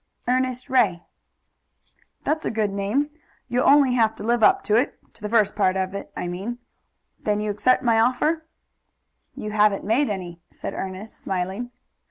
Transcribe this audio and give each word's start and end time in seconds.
"Ernest 0.27 0.67
Ray." 0.67 1.03
"That's 2.23 2.43
a 2.43 2.49
good 2.49 2.71
name. 2.71 3.11
You'll 3.47 3.67
only 3.69 3.93
have 3.93 4.15
to 4.15 4.23
live 4.23 4.41
up 4.41 4.63
to 4.63 4.75
it 4.75 4.97
to 5.13 5.21
the 5.21 5.29
first 5.29 5.55
part 5.55 5.77
of 5.77 5.93
it, 5.93 6.11
I 6.17 6.27
mean. 6.27 6.57
Then 7.19 7.39
you 7.39 7.51
accept 7.51 7.83
my 7.83 7.99
offer?" 7.99 8.47
"You 9.35 9.51
haven't 9.51 9.83
made 9.85 10.09
any," 10.09 10.41
said 10.51 10.73
Ernest, 10.73 11.19
smiling. 11.19 11.69